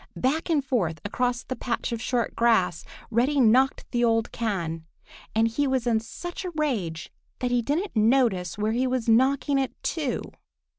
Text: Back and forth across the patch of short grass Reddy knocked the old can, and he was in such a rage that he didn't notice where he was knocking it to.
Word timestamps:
Back 0.17 0.49
and 0.49 0.65
forth 0.65 0.99
across 1.05 1.43
the 1.43 1.55
patch 1.55 1.91
of 1.91 2.01
short 2.01 2.35
grass 2.35 2.83
Reddy 3.11 3.39
knocked 3.39 3.85
the 3.91 4.03
old 4.03 4.31
can, 4.31 4.87
and 5.35 5.47
he 5.47 5.67
was 5.67 5.85
in 5.85 5.99
such 5.99 6.43
a 6.43 6.49
rage 6.55 7.11
that 7.37 7.51
he 7.51 7.61
didn't 7.61 7.95
notice 7.95 8.57
where 8.57 8.71
he 8.71 8.87
was 8.87 9.07
knocking 9.07 9.59
it 9.59 9.73
to. 9.83 10.23